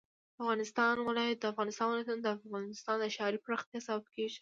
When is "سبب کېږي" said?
3.87-4.39